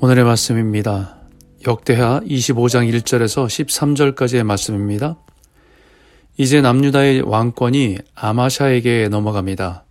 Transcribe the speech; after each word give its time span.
오늘의 0.00 0.22
말씀입니다. 0.22 1.16
역대하 1.66 2.20
25장 2.20 2.88
1절에서 2.88 3.46
13절까지의 3.46 4.44
말씀입니다. 4.44 5.18
이제 6.36 6.60
남유다의 6.60 7.22
왕권이 7.22 7.98
아마샤에게 8.14 9.08
넘어갑니다. 9.08 9.86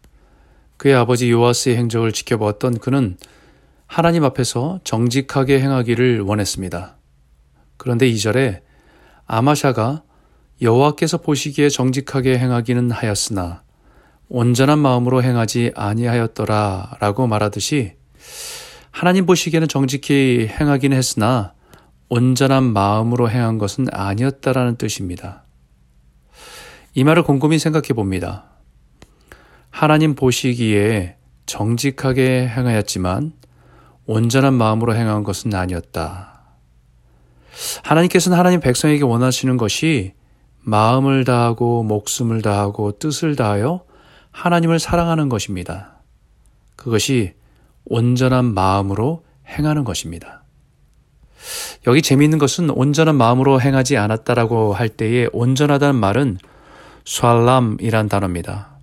그의 0.78 0.96
아버지 0.96 1.30
요아스의 1.30 1.75
행적을 1.75 2.14
지켜보았던 2.14 2.78
그는 2.78 3.18
하나님 3.86 4.24
앞에서 4.24 4.79
정직하게 4.86 5.60
행하기를 5.60 6.21
원했습니다. 6.21 6.96
그런데 7.76 8.10
2절에 8.10 8.62
아마샤가 9.26 10.04
여호와께서 10.62 11.18
보시기에 11.18 11.68
정직하게 11.68 12.39
행하기는 12.39 12.92
하였으나 12.92 13.62
온전한 14.29 14.79
마음으로 14.79 15.21
행하지 15.21 15.74
아니하였더라라고 15.76 17.28
말하듯이 17.28 17.96
하나님 18.97 19.28
보시기에는 19.28 19.68
정직히 19.68 20.50
행하긴 20.50 20.92
했으나 20.92 21.54
온전한 22.10 22.64
마음으로 22.64 23.29
행한 23.29 23.60
것은 23.60 23.86
아니었다라는 23.92 24.78
뜻입니다. 24.78 25.43
이 26.96 27.04
말을 27.04 27.21
곰곰이 27.21 27.60
생각해 27.60 27.89
봅니다. 27.89 28.46
하나님 29.70 30.15
보시기에 30.15 31.15
정직하게 31.46 32.47
행하였지만 32.47 33.33
온전한 34.08 34.56
마음으로 34.56 34.95
행한 34.95 35.22
것은 35.22 35.53
아니었다. 35.53 36.42
하나님께서는 37.84 38.36
하나님 38.36 38.62
백성에게 38.62 39.03
원하시는 39.03 39.58
것이 39.58 40.14
마음을 40.62 41.23
다하고 41.23 41.84
목숨을 41.84 42.42
다하고 42.42 42.98
뜻을 42.98 43.36
다하여 43.36 43.86
하나님을 44.31 44.80
사랑하는 44.80 45.30
것입니다. 45.30 46.00
그것이 46.75 47.38
온전한 47.90 48.54
마음으로 48.54 49.24
행하는 49.48 49.84
것입니다. 49.84 50.44
여기 51.88 52.02
재미있는 52.02 52.38
것은 52.38 52.70
온전한 52.70 53.16
마음으로 53.16 53.62
행하지 53.62 53.98
않았다라고 53.98 54.74
할 54.74 54.90
때에 54.90 55.28
온전하다는 55.32 55.96
말은 55.96 56.38
샬람이란 57.06 58.10
단어입니다. 58.10 58.78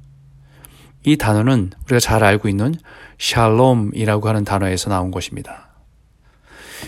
이 1.04 1.16
단어는 1.16 1.70
우리가 1.84 2.00
잘 2.00 2.24
알고 2.24 2.48
있는 2.48 2.74
샬롬이라고 3.18 4.28
하는 4.28 4.44
단어에서 4.44 4.90
나온 4.90 5.10
것입니다. 5.10 5.68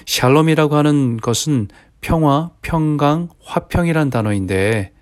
샬롬이라고 0.06 0.77
하는 0.77 1.19
것은 1.19 1.69
평화, 2.00 2.50
평강, 2.62 3.28
화평이란 3.44 4.11
단어인데 4.11 4.92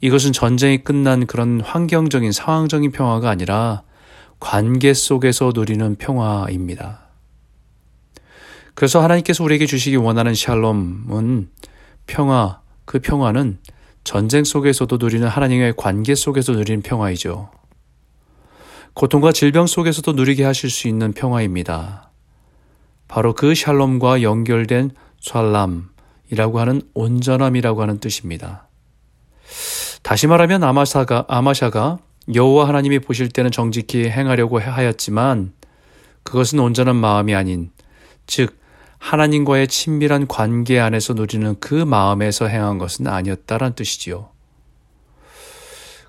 이것은 0.00 0.32
전쟁이 0.32 0.78
끝난 0.78 1.26
그런 1.26 1.60
환경적인 1.60 2.32
상황적인 2.32 2.92
평화가 2.92 3.30
아니라 3.30 3.82
관계 4.38 4.94
속에서 4.94 5.52
누리는 5.54 5.96
평화입니다. 5.96 7.00
그래서 8.74 9.02
하나님께서 9.02 9.42
우리에게 9.42 9.66
주시기 9.66 9.96
원하는 9.96 10.34
샬롬은 10.34 11.48
평화, 12.06 12.60
그 12.84 12.98
평화는 12.98 13.58
전쟁 14.04 14.44
속에서도 14.44 14.96
누리는 14.98 15.26
하나님의 15.26 15.74
관계 15.76 16.14
속에서 16.14 16.52
누리는 16.52 16.82
평화이죠. 16.82 17.50
고통과 18.94 19.32
질병 19.32 19.66
속에서도 19.66 20.12
누리게 20.12 20.44
하실 20.44 20.70
수 20.70 20.88
있는 20.88 21.12
평화입니다. 21.12 22.10
바로 23.08 23.34
그 23.34 23.54
샬롬과 23.54 24.22
연결된 24.22 24.90
샬람이라고 25.20 26.60
하는 26.60 26.82
온전함이라고 26.94 27.82
하는 27.82 27.98
뜻입니다. 27.98 28.68
다시 30.02 30.26
말하면 30.26 30.62
아마샤가 30.64 31.24
아마샤가 31.28 31.98
여호와 32.34 32.68
하나님이 32.68 32.98
보실 32.98 33.28
때는 33.28 33.50
정직히 33.50 34.08
행하려고 34.08 34.58
하였지만 34.58 35.52
그것은 36.22 36.58
온전한 36.58 36.96
마음이 36.96 37.34
아닌 37.34 37.70
즉 38.26 38.58
하나님과의 38.98 39.68
친밀한 39.68 40.26
관계 40.26 40.80
안에서 40.80 41.14
누리는 41.14 41.56
그 41.60 41.74
마음에서 41.74 42.46
행한 42.46 42.78
것은 42.78 43.06
아니었다란 43.06 43.74
뜻이지요. 43.74 44.30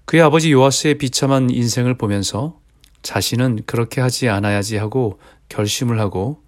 그의 0.06 0.24
아버지 0.24 0.52
요아스의 0.52 0.98
비참한 0.98 1.50
인생을 1.50 1.98
보면서 1.98 2.60
자신은 3.04 3.64
그렇게 3.66 4.02
하지 4.02 4.30
않아야지 4.30 4.78
하고 4.78 5.20
결심을 5.50 6.00
하고 6.00 6.42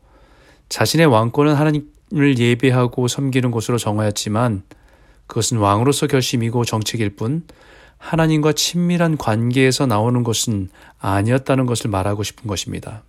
자신의 0.70 1.08
왕권은 1.08 1.54
하나님을 1.54 2.38
예배하고 2.38 3.08
섬기는 3.08 3.52
곳으로 3.52 3.78
정하였지만 3.78 4.64
그것은 5.28 5.58
왕으로서 5.58 6.08
결심이고 6.08 6.66
정책일 6.66 7.16
뿐 7.16 7.44
하나님과 8.00 8.54
친밀한 8.54 9.18
관계에서 9.18 9.86
나오는 9.86 10.24
것은 10.24 10.70
아니었다는 11.00 11.68
것을 11.68 11.90
말하고 11.92 12.24
싶은 12.24 12.48
것입니다. 12.48 13.04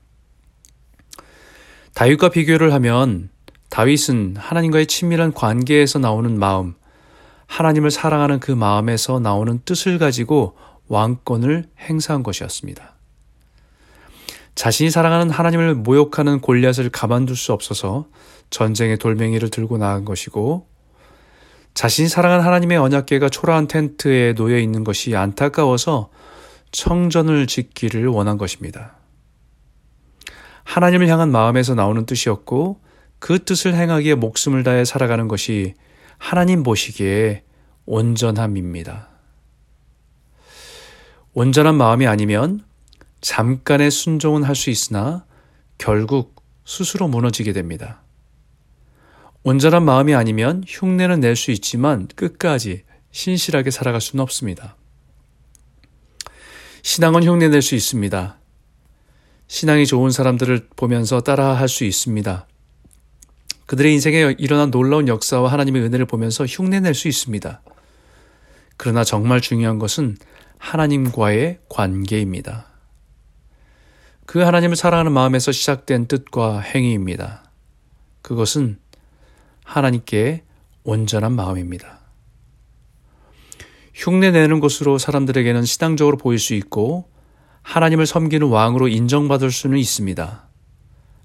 다윗과 1.94 2.28
비교를 2.28 2.72
하면 2.74 3.30
다윗은 3.70 4.36
하나님과의 4.36 4.86
친밀한 4.86 5.32
관계에서 5.32 5.98
나오는 5.98 6.38
마음, 6.38 6.74
하나님을 7.46 7.90
사랑하는 7.90 8.40
그 8.40 8.52
마음에서 8.52 9.20
나오는 9.20 9.60
뜻을 9.64 9.98
가지고 9.98 10.56
왕권을 10.88 11.66
행사한 11.78 12.22
것이었습니다. 12.22 12.94
자신이 14.54 14.90
사랑하는 14.90 15.30
하나님을 15.30 15.74
모욕하는 15.76 16.40
골리앗을 16.40 16.90
가만둘 16.90 17.36
수 17.36 17.52
없어서 17.52 18.06
전쟁의 18.50 18.98
돌멩이를 18.98 19.48
들고 19.48 19.78
나간 19.78 20.04
것이고 20.04 20.66
자신이 21.80 22.08
사랑하는 22.08 22.44
하나님의 22.44 22.76
언약궤가 22.76 23.30
초라한 23.30 23.66
텐트에 23.66 24.34
놓여 24.34 24.58
있는 24.58 24.84
것이 24.84 25.16
안타까워서 25.16 26.10
청전을 26.72 27.46
짓기를 27.46 28.06
원한 28.06 28.36
것입니다. 28.36 28.96
하나님을 30.64 31.08
향한 31.08 31.32
마음에서 31.32 31.74
나오는 31.74 32.04
뜻이었고 32.04 32.82
그 33.18 33.42
뜻을 33.42 33.74
행하기에 33.74 34.16
목숨을 34.16 34.62
다해 34.62 34.84
살아가는 34.84 35.26
것이 35.26 35.72
하나님 36.18 36.64
보시기에 36.64 37.44
온전함입니다. 37.86 39.08
온전한 41.32 41.76
마음이 41.76 42.06
아니면 42.06 42.62
잠깐의 43.22 43.90
순종은 43.90 44.42
할 44.42 44.54
수 44.54 44.68
있으나 44.68 45.24
결국 45.78 46.44
스스로 46.66 47.08
무너지게 47.08 47.54
됩니다. 47.54 48.02
온전한 49.42 49.84
마음이 49.84 50.14
아니면 50.14 50.62
흉내는 50.66 51.20
낼 51.20 51.34
수 51.36 51.50
있지만 51.50 52.08
끝까지 52.14 52.82
신실하게 53.10 53.70
살아갈 53.70 54.00
수는 54.00 54.22
없습니다. 54.22 54.76
신앙은 56.82 57.24
흉내낼 57.24 57.62
수 57.62 57.74
있습니다. 57.74 58.38
신앙이 59.48 59.86
좋은 59.86 60.10
사람들을 60.10 60.68
보면서 60.76 61.20
따라 61.20 61.54
할 61.54 61.68
수 61.68 61.84
있습니다. 61.84 62.46
그들의 63.66 63.92
인생에 63.94 64.34
일어난 64.38 64.70
놀라운 64.70 65.08
역사와 65.08 65.50
하나님의 65.52 65.82
은혜를 65.82 66.06
보면서 66.06 66.44
흉내낼 66.44 66.94
수 66.94 67.08
있습니다. 67.08 67.62
그러나 68.76 69.04
정말 69.04 69.40
중요한 69.40 69.78
것은 69.78 70.16
하나님과의 70.58 71.60
관계입니다. 71.68 72.66
그 74.26 74.40
하나님을 74.40 74.76
사랑하는 74.76 75.12
마음에서 75.12 75.52
시작된 75.52 76.06
뜻과 76.06 76.60
행위입니다. 76.60 77.44
그것은 78.22 78.78
하나님께 79.70 80.42
온전한 80.82 81.32
마음입니다. 81.32 82.00
흉내 83.94 84.32
내는 84.32 84.58
것으로 84.58 84.98
사람들에게는 84.98 85.64
신앙적으로 85.64 86.16
보일 86.16 86.40
수 86.40 86.54
있고 86.54 87.08
하나님을 87.62 88.04
섬기는 88.06 88.48
왕으로 88.48 88.88
인정받을 88.88 89.52
수는 89.52 89.78
있습니다. 89.78 90.48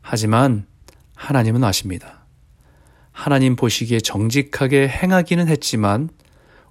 하지만 0.01 0.67
하나님은 1.15 1.63
아십니다. 1.63 2.27
하나님 3.11 3.55
보시기에 3.55 3.99
정직하게 4.01 4.89
행하기는 4.89 5.47
했지만 5.47 6.09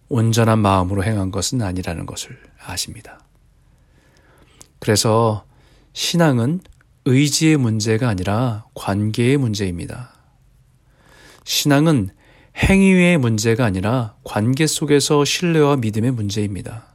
온전한 0.09 0.61
마음으로 0.61 1.03
행한 1.03 1.32
것은 1.32 1.61
아니라는 1.61 2.06
것을 2.06 2.38
아십니다. 2.65 3.19
그래서 4.79 5.44
신앙은 5.93 6.61
의지의 7.05 7.56
문제가 7.56 8.09
아니라 8.09 8.65
관계의 8.75 9.38
문제입니다. 9.38 10.14
신앙은 11.44 12.11
행위의 12.56 13.19
문제가 13.19 13.64
아니라 13.64 14.14
관계 14.25 14.67
속에서 14.67 15.25
신뢰와 15.25 15.76
믿음의 15.76 16.12
문제입니다. 16.12 16.87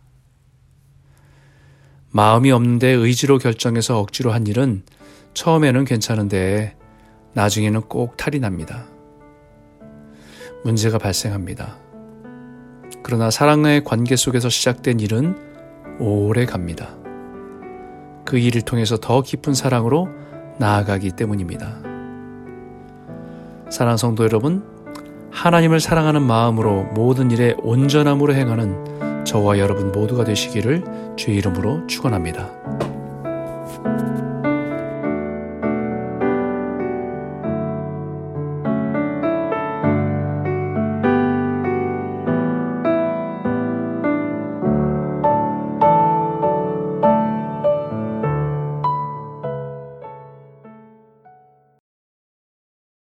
마음이 2.11 2.51
없는데 2.51 2.87
의지로 2.87 3.37
결정해서 3.37 3.99
억지로 3.99 4.31
한 4.31 4.47
일은 4.47 4.83
처음에는 5.33 5.85
괜찮은데 5.85 6.75
나중에는 7.33 7.81
꼭 7.81 8.17
탈이 8.17 8.39
납니다. 8.39 8.87
문제가 10.63 10.97
발생합니다. 10.97 11.77
그러나 13.03 13.29
사랑의 13.29 13.83
관계 13.83 14.15
속에서 14.15 14.49
시작된 14.49 14.99
일은 14.99 15.37
오래 15.99 16.45
갑니다. 16.45 16.97
그 18.25 18.37
일을 18.37 18.61
통해서 18.61 18.97
더 18.97 19.21
깊은 19.21 19.53
사랑으로 19.53 20.09
나아가기 20.59 21.11
때문입니다. 21.11 21.88
사랑 23.69 23.97
성도 23.97 24.23
여러분, 24.23 24.63
하나님을 25.31 25.79
사랑하는 25.79 26.23
마음으로 26.23 26.83
모든 26.95 27.29
일에 27.31 27.55
온전함으로 27.59 28.33
행하는 28.33 29.23
저와 29.25 29.59
여러분 29.59 29.91
모두가 29.91 30.23
되시기를 30.23 30.83
주의 31.15 31.37
이름으로 31.37 31.85
축원합니다. 31.85 32.58